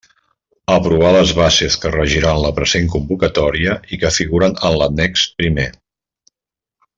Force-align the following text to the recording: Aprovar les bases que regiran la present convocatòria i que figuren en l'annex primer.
Aprovar 0.75 1.09
les 1.15 1.33
bases 1.39 1.77
que 1.83 1.91
regiran 1.95 2.41
la 2.45 2.51
present 2.61 2.89
convocatòria 2.95 3.77
i 3.93 4.01
que 4.05 4.13
figuren 4.19 4.57
en 4.71 4.79
l'annex 4.81 5.29
primer. 5.43 5.69